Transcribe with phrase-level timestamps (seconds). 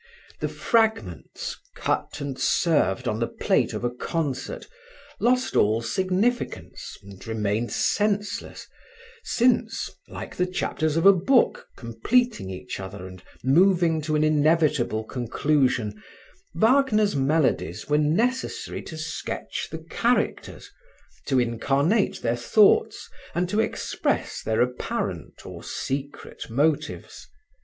[0.39, 4.67] The fragments, cut and served on the plate of a concert,
[5.19, 8.65] lost all significance and remained senseless,
[9.23, 15.03] since (like the chapters of a book, completing each other and moving to an inevitable
[15.03, 16.01] conclusion)
[16.55, 20.71] Wagner's melodies were necessary to sketch the characters,
[21.27, 27.27] to incarnate their thoughts and to express their apparent or secret motives.